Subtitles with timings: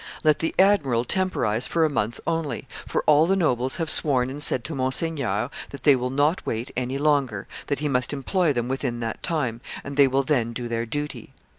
[0.23, 4.41] Let the admiral temporize for a month only, for all the nobles have sworn and
[4.41, 8.67] said to Monseigneur that they will not wait any longer, that he must employ them
[8.67, 11.33] within that time, and they will then do their duty.